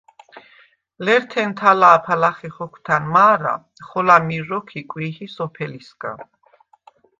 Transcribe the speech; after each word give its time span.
ლერთენ 1.05 1.49
თა̄ლა̄ფა 1.57 2.15
ლახე 2.21 2.49
ხოქვთა̈ნ 2.55 3.03
მა̄რა, 3.13 3.53
ხოლა 3.87 4.17
მირ 4.27 4.43
როქვ 4.49 4.67
იკვიჰი 4.79 5.27
სოფელისგა. 5.35 6.11